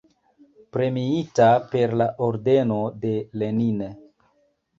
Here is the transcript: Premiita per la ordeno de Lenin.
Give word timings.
Premiita 0.77 1.49
per 1.73 1.93
la 2.01 2.07
ordeno 2.29 2.81
de 3.05 3.13
Lenin. 3.43 3.87